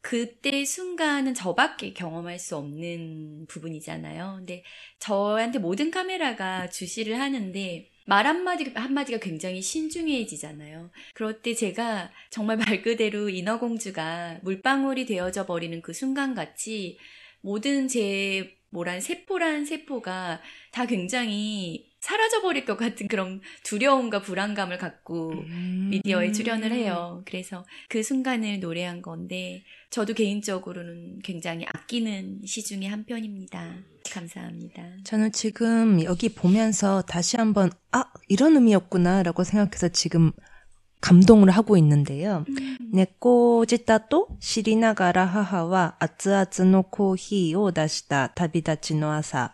[0.00, 4.34] 그때 순간은 저밖에 경험할 수 없는 부분이잖아요.
[4.38, 4.62] 근데
[4.98, 10.89] 저한테 모든 카메라가 주시를 하는데 말 한마디, 한마디가 굉장히 신중해지잖아요.
[11.13, 16.97] 그럴 때 제가 정말 말 그대로 인어공주가 물방울이 되어져 버리는 그 순간 같이
[17.41, 20.41] 모든 제 뭐란 세포란 세포가
[20.71, 25.89] 다 굉장히 사라져버릴 것 같은 그런 두려움과 불안감을 갖고 음.
[25.91, 27.21] 미디어에 출연을 해요.
[27.25, 33.75] 그래서 그 순간을 노래한 건데, 저도 개인적으로는 굉장히 아끼는 시 중에 한 편입니다.
[34.11, 34.83] 감사합니다.
[35.03, 40.31] 저는 지금 여기 보면서 다시 한번, 아, 이런 의미였구나라고 생각해서 지금
[41.01, 42.45] 감동을 하고 있는데요.
[42.47, 42.77] 음.
[42.91, 49.53] 네, 내꼬지다또 시리나가라 하하와 아츠아츠노 코히오 다시다 다비다치노 아사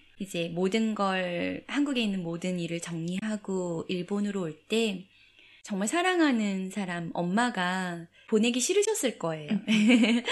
[0.21, 5.07] 이제 모든 걸 한국에 있는 모든 일을 정리하고 일본으로 올 때
[5.63, 9.49] 정말 사랑하는 사람 엄마가 보내기 싫으셨을 거예요.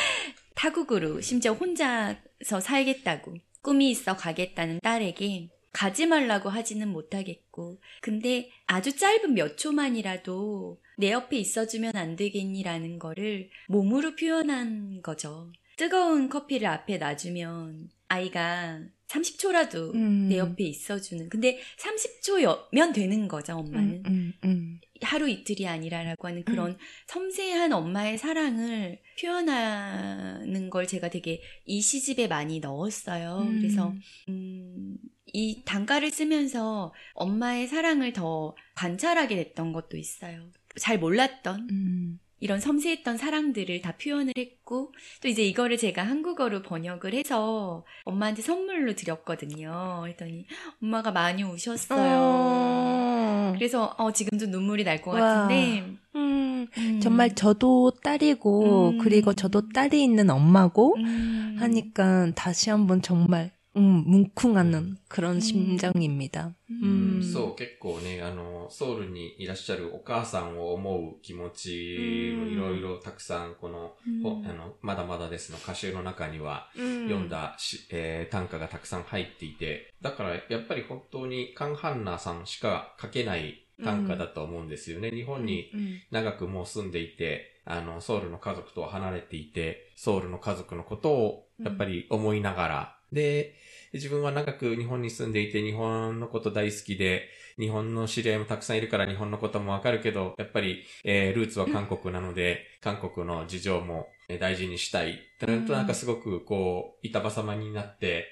[0.56, 9.34] 타국으로 심지어 혼자서 살겠다고 꿈이 있어 가겠다는 딸에게 가지 말라고 하지는 못하겠고 근데 아주 짧은
[9.34, 15.52] 몇 초만이라도 내 옆에 있어주면 안 되겠니라는 거를 몸으로 표현한 거죠.
[15.78, 20.30] 뜨거운 커피를 앞에 놔주면 아이가 30초라도 음.
[20.30, 21.30] 내 옆에 있어주는.
[21.30, 24.04] 근데 30초면 되는 거죠, 엄마는.
[24.06, 24.80] 음, 음, 음.
[25.02, 32.60] 하루 이틀이 아니라라고 하는 그런 섬세한 엄마의 사랑을 표현하는 걸 제가 되게 이 시집에 많이
[32.60, 33.40] 넣었어요.
[33.40, 33.60] 음.
[33.60, 33.94] 그래서
[34.28, 34.98] 음,
[35.34, 40.50] 이 단가를 쓰면서 엄마의 사랑을 더 관찰하게 됐던 것도 있어요.
[40.78, 42.20] 잘 몰랐던 음.
[42.40, 48.96] 이런 섬세했던 사랑들을 다 표현을 했고 또 이제 이거를 제가 한국어로 번역을 해서 엄마한테 선물로
[48.96, 50.00] 드렸거든요.
[50.04, 50.46] 그랬더니
[50.82, 52.20] 엄마가 많이 우셨어요.
[52.22, 53.54] 어.
[53.56, 55.20] 그래서 어, 지금도 눈물이 날것 와.
[55.20, 57.00] 같은데 음, 음.
[57.00, 58.98] 정말 저도 딸이고, 음.
[59.00, 61.56] 그리고 저도 딸이 있는 엄마고, 음.
[61.60, 65.41] 하니까 다시 한번 정말, 음, 뭉쿵하는 그런 음.
[65.41, 66.55] 심정입니다.
[66.71, 67.23] 음.
[67.25, 85.11] そう、結構ね、あの、ソウルにいらっしゃるお母さんを思う気持ちもうんいろいろたくさん、この、うんほあの、まだまだですの歌集の中には、読読んだし、えー短歌がたくさん入っていて、だからやっぱり本当にカンハンナさんしか書けない短歌だと思うんですよね。
[85.11, 85.71] 日本に
[86.11, 93.56] 長くもう住んでいて、あの、ソウルの家族とは離れていて、ソウルの家族のことをやっぱり思いながら、 で、
[93.94, 105.20] 自分は長く日本に住んでいて、日本のこと大好きで、日本の知り合いもたくさんいるから日本のこともわかるけど、やっぱり、えールーツは韓国なので、韓国の事情もえー大事にしたい。
[105.42, 108.28] なるとなんかすごくこう、板挟まになって、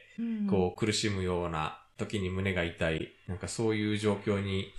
[0.50, 4.72] こう苦しむような時に胸が痛い、なんかそういう状況に、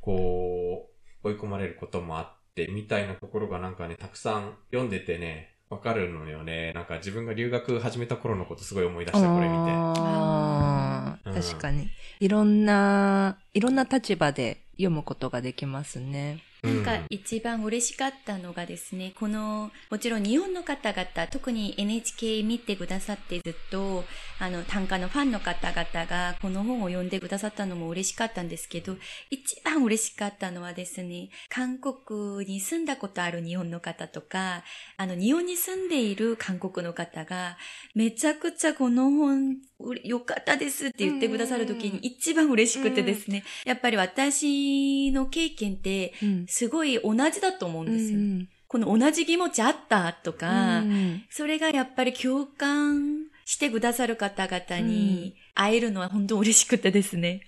[0.00, 0.90] こ
[1.24, 6.72] う、追い込まれることもあって、みたいなところがなんかね、たくさん読んでてね、わかるのよね。
[6.72, 9.70] なんか自分が留学始めた頃のことすごい思い出した、これ見て。
[9.70, 11.90] あーうん確かに。
[12.20, 16.38] いろんな、いろんな立場で読むことができますね。
[16.62, 24.04] なんか一番嬉しかったのがですね、この、もちろん日本の方々、特に NHK 見てくださってずっと、
[24.40, 28.96] あの、短歌のファンの方々がこの本を読んでくださったのも嬉しかったんですけど、
[29.30, 34.64] 一番嬉しかったのはですね、韓国に住んだことある日本の方とか、
[34.96, 37.56] あの、日本に住んでいる韓国の方が、
[37.94, 46.46] めちゃくちゃこの本、うれ良かったですって言ってくださるときに一番嬉しくてですね、やっぱり私の経験って、うん。
[46.48, 48.18] すごい同じだと思うんうですよ。
[48.18, 57.41] んこの同じ気持ちあったとか、うんそれがやっぱり共感してくださる方々にアイルのは本当嬉しくてですね。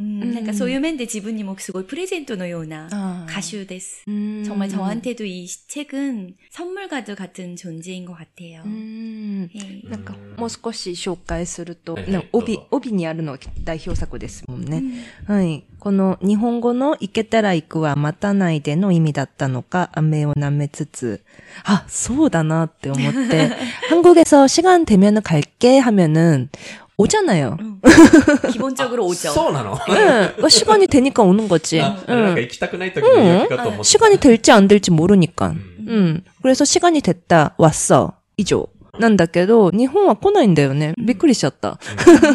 [0.00, 3.26] うん、うんなんかそういう面で自分にもすごいプレゼントのような 아.
[3.28, 4.04] 歌手です。
[4.08, 4.42] 음.
[4.44, 8.62] 정말 저한테도 이 책은 선물과도 같은 존재인 것 같아요.
[8.64, 9.48] 음.
[9.54, 9.88] 예.
[9.90, 14.82] なんか、もう少し紹介すると、はいはいなんか帯どうぞ、帯にあるのが代表作ですもんね。
[15.26, 15.64] はい。
[15.78, 21.22] この日本語の行けたら行くは待たないでの意味だったのか、雨を舐めつつ、
[21.64, 23.50] あ、そうだなって思って、
[23.90, 26.48] 한국에서 시간 되면 갈게 하면은
[26.96, 27.56] 오잖아요.
[27.60, 27.80] 음.
[28.52, 29.30] 기본적으로 오죠.
[29.32, 30.48] そうなの 응.
[30.48, 31.80] 시간이 되니까 오는 거지.
[31.80, 32.40] あなんか 응.
[32.40, 33.84] 行きたくない時の予約かと思ってた。
[33.84, 35.48] 시간이 될지 안 될지 모르니까.
[35.50, 35.86] 음.
[35.88, 36.22] 응.
[36.42, 37.54] 그래서 시간이 됐다.
[37.58, 38.14] 왔어.
[38.36, 38.68] 이죠.
[38.98, 40.92] なんだけど、日本は来ないんだよね。
[40.98, 41.78] びっくりしちゃった。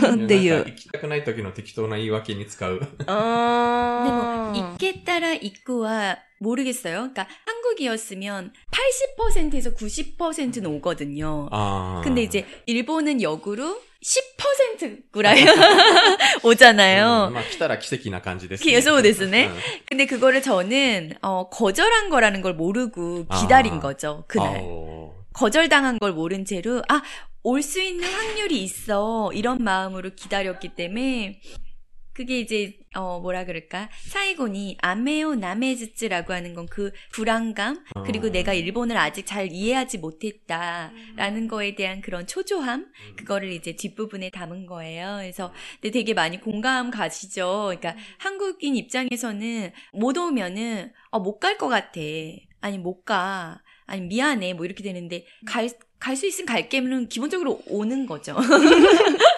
[0.09, 2.79] うんっていうなんか行きたくない時の適当な言い訳に使う。
[3.05, 4.51] 아.
[4.53, 6.93] 근데 뭐 있겠다라 있고와 모르겠어요.
[7.13, 8.51] 그러니까 한국이었으면
[9.19, 11.47] 80%에서 90%는 오거든요.
[11.51, 15.45] あー 근데 이제 일본은 역으로 10% 구라이
[16.43, 17.27] 오잖아요.
[17.27, 18.81] うんまあ来たら奇跡な感じですね。
[18.81, 19.57] そうですねうん
[19.89, 23.79] 근데 그거를 저는 어, 거절한 거라는 걸 모르고 기다린 아.
[23.79, 24.23] 거죠.
[24.23, 24.61] あ 그날.
[24.61, 27.01] ー 거절당한 걸 모른 채로 아,
[27.43, 29.31] 올 수 있는 확률이 있어.
[29.33, 31.39] 이런 마음으로 기다렸기 때문에
[32.14, 33.88] 그게 이제 어 뭐라 그럴까?
[34.08, 38.30] 사이곤이 아메오 나메즈츠라고 하는 건 그 불안감 그리고 어.
[38.30, 45.16] 내가 일본을 아직 잘 이해하지 못했다라는 거에 대한 그런 초조함 그거를 이제 뒷부분에 담은 거예요.
[45.20, 47.72] 그래서 근데 되게 많이 공감 가시죠.
[47.76, 52.00] 그러니까 한국인 입장에서는 못 오면은 어, 못 갈 것 같아.
[52.60, 53.60] 아니 못 가.
[53.86, 54.54] 아니 미안해.
[54.54, 58.36] 뭐 이렇게 되는데 갈 갈 수 있으면 갈게는 기본적으로 오는 거죠.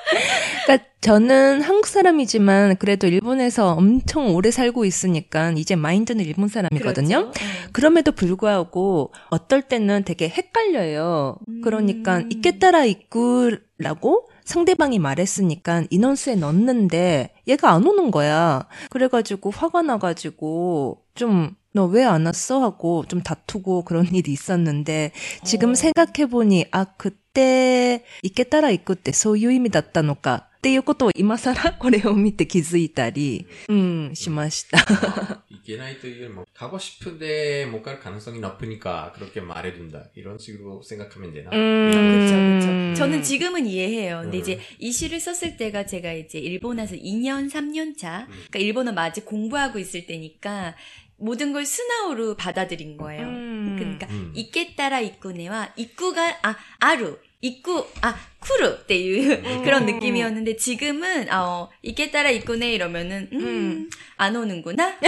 [0.66, 7.16] 그러니까 저는 한국 사람이지만 그래도 일본에서 엄청 오래 살고 있으니까 이제 마인드는 일본 사람이거든요.
[7.30, 7.32] 그렇죠.
[7.32, 7.46] 네.
[7.72, 11.36] 그럼에도 불구하고 어떨 때는 되게 헷갈려요.
[11.48, 11.60] 음.
[11.62, 18.66] 그러니까 있겠다라 있구라고 상대방이 말했으니까 인원수에 넣었는데 얘가 안 오는 거야.
[18.90, 22.62] 그래가지고 화가 나가지고 좀 너 왜 안 왔어?
[22.62, 25.10] 하고 좀 다투고 그런 일이 있었는데
[25.44, 25.74] 지금 어.
[25.74, 34.77] 생각해보니 아 그 때 있겠다라 있고 때 소유 의미 だったのかっていうことを今更これを見て気づいたり、うん、しました。
[35.49, 40.07] いけないというよりも、가고 싶은데 못 갈 가능성이 높으니까 그렇게 말해준다.
[40.15, 41.51] 이런 식으로 생각하면 되나?
[41.53, 41.91] 음.
[41.91, 42.59] 그렇죠, 음.
[42.59, 42.99] 그렇죠.
[42.99, 44.21] 저는 지금은 이해해요.
[44.23, 44.41] 근데 음.
[44.41, 48.33] 이제 이 시를 썼을 때가 제가 이제 일본에서 2년, 3년 차, 음.
[48.49, 50.75] 그러니까 일본어 아직 공부하고 있을 때니까
[51.15, 53.23] 모든 걸 스나우로 받아들인 거예요.
[53.27, 53.75] 음.
[53.77, 54.33] 그러니까 음.
[54.35, 62.72] 있겠다라 있구네와 입구가 아 아루 입구 아 쿠르 때 유, 그런 느낌이었는데 지금은 어 行けたら行くね
[62.72, 63.90] 이러면은 음, 음.
[64.16, 64.98] 안 오는구나.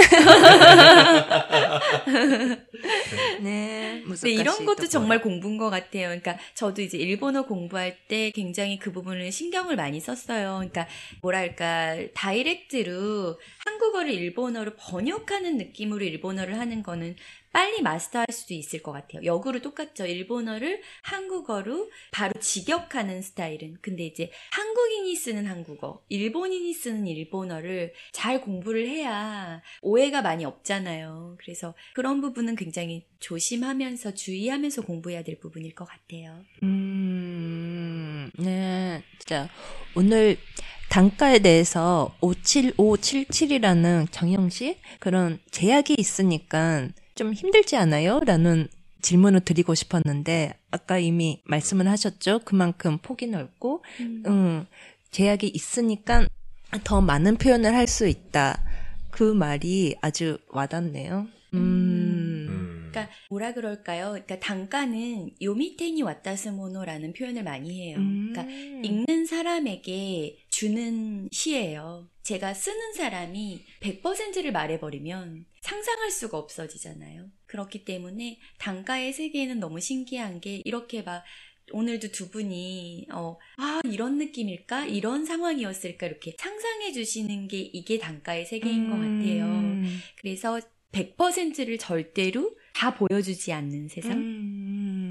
[3.40, 4.03] 네.
[4.07, 6.09] 근데 이런 것도 정말 공부인 것 같아요.
[6.09, 10.57] 그러니까 저도 이제 일본어 공부할 때 굉장히 그 부분을 신경을 많이 썼어요.
[10.57, 10.87] 그러니까
[11.22, 17.16] 뭐랄까 다이렉트로 한국어를 일본어로 번역하는 느낌으로 일본어를 하는 거는
[17.57, 19.25] 빨리 마스터할 수도 있을 것 같아요.
[19.25, 20.05] 역으로 똑같죠.
[20.05, 23.79] 일본어를 한국어로 바로 직역하는 스타일은.
[23.81, 31.38] 근데 이제 한국인이 쓰는 한국어, 일본인이 쓰는 일본어를 잘 공부를 해야 오해가 많이 없잖아요.
[31.40, 36.45] 그래서 그런 부분은 굉장히 조심하면서 주의하면서 공부해야 될 부분일 것 같아요.
[36.62, 39.03] 음, 네.
[39.19, 39.49] 진짜
[39.95, 40.37] 오늘
[40.90, 48.20] 단가에 대해서 57577이라는 정형식 그런 제약이 있으니까 좀 힘들지 않아요?
[48.20, 48.68] 라는
[49.02, 52.40] 질문을 드리고 싶었는데 아까 이미 말씀을 하셨죠.
[52.44, 53.85] 그만큼 폭이 넓고
[54.26, 54.66] 음,
[55.11, 56.26] 제약이 있으니까
[56.85, 58.62] 더 많은 표현을 할 수 있다.
[59.11, 61.26] 그 말이 아주 와닿네요.
[61.55, 61.59] 음.
[61.59, 62.88] 음.
[62.90, 64.09] 그러니까 뭐라 그럴까요?
[64.11, 67.96] 그러니까 단가는 요미테니 왔다스모노라는 표현을 많이 해요.
[67.98, 68.33] 음.
[68.33, 68.52] 그러니까
[68.87, 72.09] 읽는 사람에게 주는 시예요.
[72.23, 77.31] 제가 쓰는 사람이 100%를 말해버리면 상상할 수가 없어지잖아요.
[77.45, 81.25] 그렇기 때문에 단가의 세계는 너무 신기한 게 이렇게 막
[81.73, 88.47] 오늘도 두 분이 어, 아 이런 느낌일까 이런 상황이었을까 이렇게 상상해 주시는 게 이게 단가의
[88.47, 89.45] 세계인 것 같아요.
[89.45, 89.99] 음.
[90.19, 90.59] 그래서
[90.92, 94.12] 100%를 절대로 다 보여주지 않는 세상.
[94.12, 95.06] 음.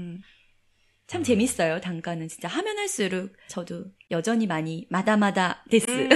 [1.06, 2.28] 참 재밌어요, 단가는.
[2.28, 5.86] 진짜 하면 할수록 저도 여전히 많이 마다마다 데스.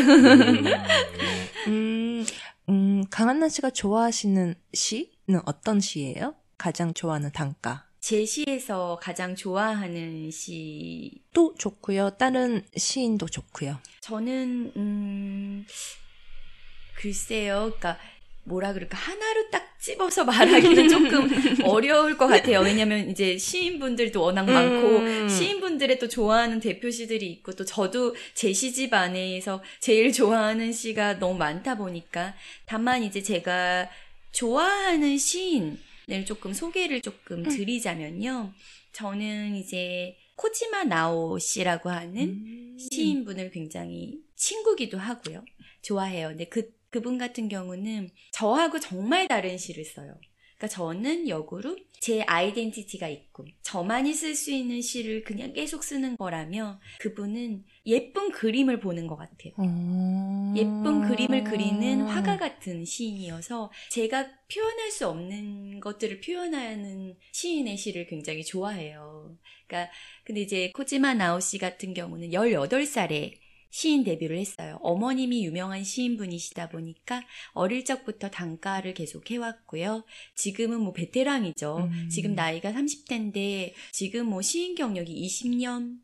[1.69, 2.25] 음.
[2.27, 2.27] 음,
[2.69, 6.35] 음, 강한나 씨가 좋아하시는 시는 어떤 시예요?
[6.59, 7.87] 가장 좋아하는 단가.
[8.01, 11.23] 제 시에서 가장 좋아하는 시.
[11.33, 12.11] 또 좋고요.
[12.19, 13.79] 다른 시인도 좋고요.
[14.01, 15.67] 저는, 음,
[16.97, 17.73] 글쎄요.
[17.79, 17.99] 그러니까,
[18.45, 18.97] 뭐라 그럴까.
[18.97, 21.29] 하나로 딱 찝어서 말하기는 조금
[21.65, 22.61] 어려울 것 같아요.
[22.61, 25.29] 왜냐면 이제 시인분들도 워낙 많고 음.
[25.29, 31.39] 시인분들의 또 좋아하는 대표 시들이 있고 또 저도 제 시집 안에서 제일 좋아하는 시가 너무
[31.39, 32.35] 많다 보니까
[32.67, 33.89] 다만 이제 제가
[34.33, 38.53] 좋아하는 시인을 조금 소개를 조금 드리자면요.
[38.93, 42.79] 저는 이제 코지마 나오 씨라고 하는 음.
[42.79, 45.45] 시인분을 굉장히 친구기도 하고요.
[45.83, 46.29] 좋아해요.
[46.29, 50.15] 근데 그, 그분 같은 경우는 저하고 정말 다른 시를 써요.
[50.61, 56.81] 그러니까 저는 역으로 제 아이덴티티가 있고 저만이 쓸 수 있는 시를 그냥 계속 쓰는 거라며
[56.99, 59.53] 그분은 예쁜 그림을 보는 것 같아요.
[59.57, 60.55] 어.
[60.57, 68.45] 예쁜 그림을 그리는 화가 같은 시인이어서 제가 표현할 수 없는 것들을 표현하는 시인의 시를 굉장히
[68.45, 69.35] 좋아해요.
[69.67, 69.91] 그러니까
[70.25, 73.33] 근데 이제 코지마 나오 씨 같은 경우는 18살에
[73.71, 74.79] 시인 데뷔를 했어요.
[74.83, 80.05] 어머님이 유명한 시인분이시다 보니까 어릴 적부터 단가를 계속 해왔고요.
[80.35, 81.89] 지금은 뭐 베테랑이죠.
[81.91, 82.09] 음.
[82.11, 85.99] 지금 나이가 30대인데 지금 뭐 시인 경력이 20년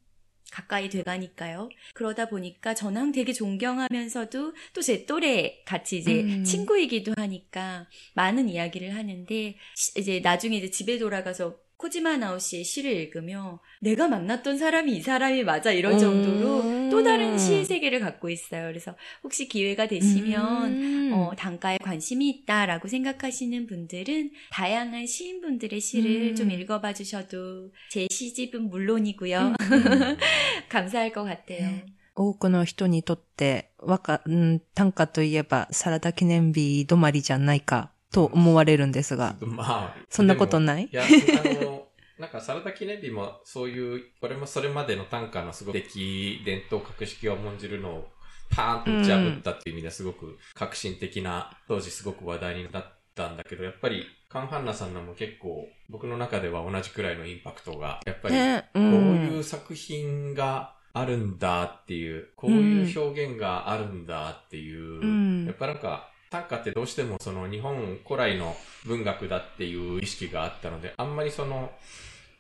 [0.53, 1.69] 가까이 돼가니까요.
[1.95, 6.45] 그러다 보니까 저랑 되게 존경하면서도 또 제 또래 같이 이제 음.
[6.45, 12.92] 친구이기도 하니까 많은 이야기를 하는데 시- 이제 나중에 이제 집에 돌아가서 코지마 나오 씨의 시를
[12.92, 16.90] 읽으며 내가 만났던 사람이 이 사람이 맞아 이럴 정도로 음.
[16.92, 18.68] 또 다른 시의 세계를 갖고 있어요.
[18.68, 21.12] 그래서 혹시 기회가 되시면 음.
[21.14, 26.36] 어, 단가에 관심이 있다라고 생각하시는 분들은 다양한 시인분들의 시를 음.
[26.36, 29.40] 좀 읽어봐 주셔도 제 시집은 물론이고요.
[29.40, 30.18] 음.
[30.70, 31.62] 감사할 것 같아요.
[31.62, 40.85] ね多くの人にとって、わか、うん、短歌といえば、サラダ記念日止まりじゃないか、 と思われるんですが、まあ、そんなことない？
[40.85, 41.87] いや、あの、
[42.19, 48.09] なんかサラダ記念日もそういう、これもそれまでの短歌のすごく歴伝統格式を重んじるのを
[48.49, 52.85] パーンと打ち破ったっていう意味ではすごく革新的な、当時すごく話題になっ
[53.15, 58.35] たんだけど、やっぱりカンハンナさんのも結構僕の中では同じくらいのインパクトが、やっぱり。
[58.35, 59.27] こうん。
[59.35, 65.45] いう作品があるんだっていう、こういう表現があるんだっていう、うん。
[65.45, 71.71] やっぱなんか短歌ってどうしてもその日本古来の文学だっていう意識があったので、あんまりその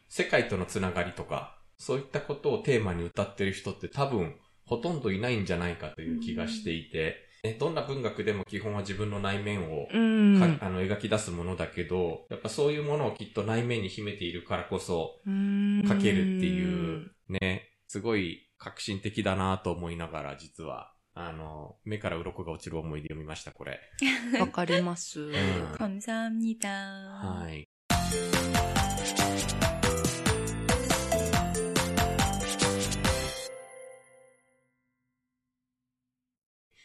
[0.09, 4.34] 世界とのつながりとか、そういったことをテーマに歌ってる人って多分
[4.66, 10.59] ほとんどいないんじゃないかという気がしていて、ねどんな文学でも基本は自分の内面をうん。
[10.59, 15.84] かあの描き出すものだけど、やっぱそういうものをきっと内面に秘めているからこそ、うん。
[15.88, 23.80] 書けるっていう、ね、すごい革新的だなと思いながら、実は、あの、目から鱗が落ちる思いで読みました、これ。
[24.39, 25.19] わかります。
[25.19, 25.34] ん
[25.78, 26.69] 감사합니다.
[26.69, 27.67] はい。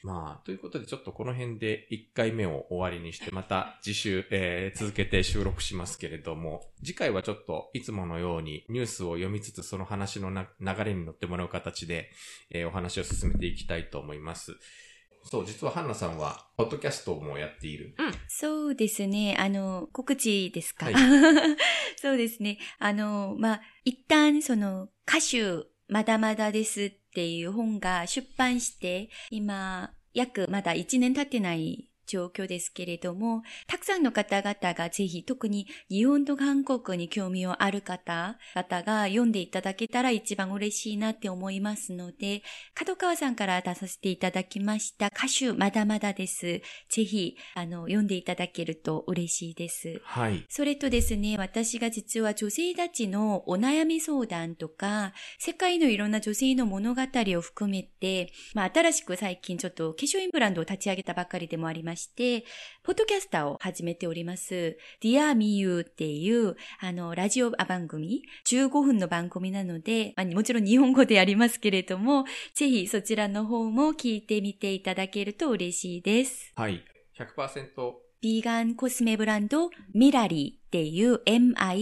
[0.03, 12.11] まあ、ということでちょっとこの辺で1回目を終わりにして、また 次週、えー続けて収録しますけれども、次回はちょっといつものようにニュースを読みつつその話のな流れに乗ってもらう形で、
[12.49, 14.57] えーお話を進めていきたいと思います。
[15.23, 17.95] そう、実はハンナさんは、ポッドキャストもやっている。
[18.27, 19.35] そうですね。
[19.37, 20.95] あの、告知ですか、はい
[21.95, 22.57] そうですね。
[22.79, 42.43] あの、まあ、一旦その歌手まだまだですっていう本が出版して、今、約まだ1年経ってない状況ですけれども、たくさんの方々がぜひ特に日本と韓国に興味をある方々が読んでいただけたら一番嬉しいなって思いますので、
[42.73, 46.61] 角川さんから出させていただきました歌手まだまだです。
[46.89, 50.01] ぜひ、あの、読んでいただけると嬉しいです。
[50.03, 50.45] はい。
[50.49, 62.45] それとですね、私が実は女性たちのお悩み相談とか、世界のいろんな女性の物語を含めて、まあ新しく最近ちょっと化粧品ブランドを立ち上げたばかりでもありまして、
[62.83, 64.77] ポッドキャスターを始めております。
[65.01, 76.51] Dear Me You っていう、あの、ラジオ番組、15分の番組なので、まあもちろん日本語でやりますけれども、ぜひそちらの方も聞いてみていただけると嬉しいです。
[76.55, 76.83] はい。
[77.17, 81.75] 100%ビーガンコスメブランド、ミラリーっていう M-I-R-A-I-R-I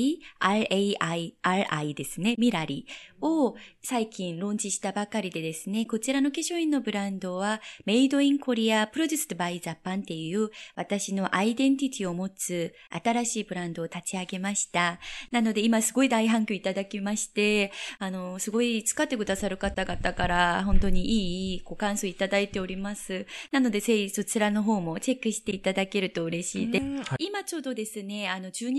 [1.94, 2.34] ですね。
[2.40, 12.74] ミラリーを最近ローンチしたばかりでですね、こちらの化粧品のブランドはメイドインコリアプロデュースバイザパンっていう私のアイデンティティを持つ
[13.04, 15.00] 新しいブランドを立ち上げました。
[15.30, 23.28] なので今すごい大反響いただきまして、あの、すごい使ってくださる方々から本当にいいご感想いただいております。
[23.52, 26.86] なので、ぜひそちらの方もチェックしていただけると嬉しいです。
[26.86, 28.79] うん今ちょうどですね、あの、12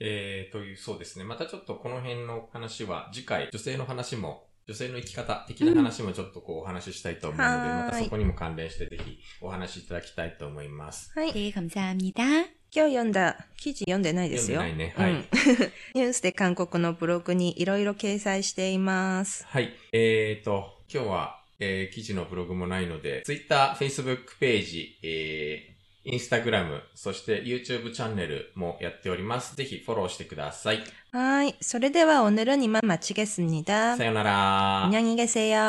[0.00, 1.24] えー、という、そうですね。
[1.24, 11.12] またちょっとこの辺の話は次回、女性の話も、女性の生き方的な話もちょっとこうお話ししたいと思うので、はいまたそこにも関連してぜひお話しいただきたいと思います。
[11.16, 11.32] 하이.
[11.32, 12.22] 네, 감사합니다.
[12.74, 14.60] 今日読んだ記事読んでないですよ。
[14.60, 15.26] 読んでないねはいうん
[15.94, 19.44] ニュースで韓国のブログにいろいろ掲載しています。
[19.46, 19.72] はい。
[19.92, 25.76] えーと、今日は、えー記事のブログもないので、Twitter、Facebook ページ、えー、 ー、
[26.06, 29.54] Instagram、そして YouTube チャンネルもやっております。
[29.54, 30.82] ぜひフォローしてください。
[31.12, 31.54] 하이.
[31.60, 33.96] それでは오늘은 이만 마치겠습니다.
[33.96, 34.84] さよなら。
[34.84, 35.60] 안녕히 계세요.